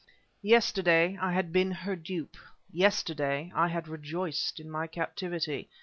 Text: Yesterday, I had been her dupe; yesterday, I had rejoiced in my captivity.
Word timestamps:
Yesterday, 0.41 1.15
I 1.21 1.31
had 1.33 1.53
been 1.53 1.69
her 1.69 1.95
dupe; 1.95 2.35
yesterday, 2.73 3.51
I 3.53 3.67
had 3.67 3.87
rejoiced 3.87 4.59
in 4.59 4.67
my 4.67 4.87
captivity. 4.87 5.69